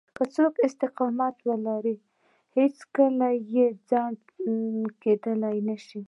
که 0.15 0.23
څوک 0.35 0.53
استقامت 0.67 1.35
ولري 1.47 1.95
هېڅوک 2.57 2.97
يې 3.53 3.65
خنډ 3.87 4.19
کېدای 5.01 5.57
نشي. 5.67 5.99